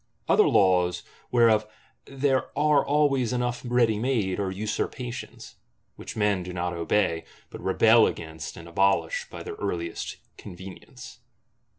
[0.27, 1.67] Other laws, whereof
[2.07, 5.57] there are always enough ready made, are usurpations;
[5.95, 11.19] which men do not obey, but rebel against, and abolish, by their earliest convenience.